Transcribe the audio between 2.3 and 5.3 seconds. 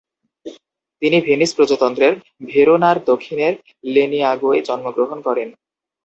ভেরোনার দক্ষিণের লেনিয়াগোয় জন্মগ্রহণ